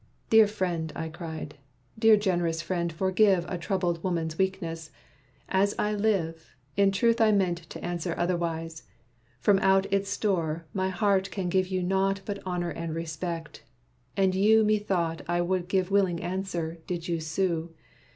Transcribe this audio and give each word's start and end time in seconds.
"Dear 0.31 0.47
friend," 0.47 0.91
I 0.95 1.09
cried, 1.09 1.57
"Dear 1.99 2.17
generous 2.17 2.59
friend 2.59 2.91
forgive 2.91 3.45
A 3.47 3.59
troubled 3.59 4.03
woman's 4.03 4.35
weakness! 4.35 4.89
As 5.47 5.75
I 5.77 5.93
live, 5.93 6.55
In 6.75 6.91
truth 6.91 7.21
I 7.21 7.31
meant 7.31 7.59
to 7.69 7.85
answer 7.85 8.15
otherwise. 8.17 8.87
From 9.41 9.59
out 9.59 9.85
its 9.93 10.09
store, 10.09 10.65
my 10.73 10.89
heart 10.89 11.29
can 11.29 11.49
give 11.49 11.67
you 11.67 11.83
naught 11.83 12.21
But 12.25 12.41
honor 12.47 12.71
and 12.71 12.95
respect; 12.95 13.61
and 14.17 14.33
yet 14.33 14.65
methought 14.65 15.21
I 15.27 15.41
would 15.41 15.67
give 15.67 15.91
willing 15.91 16.19
answer, 16.19 16.79
did 16.87 17.07
you 17.07 17.19
sue. 17.19 17.71